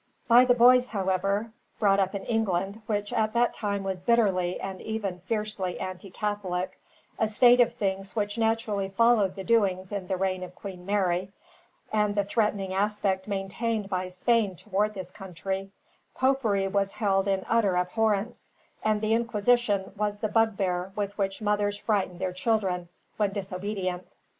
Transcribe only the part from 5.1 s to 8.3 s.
fiercely anti Catholic a state of things